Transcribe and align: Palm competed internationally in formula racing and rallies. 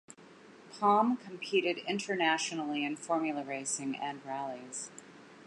Palm 0.79 1.15
competed 1.15 1.77
internationally 1.87 2.83
in 2.83 2.95
formula 2.95 3.43
racing 3.43 3.95
and 3.97 4.19
rallies. 4.25 4.89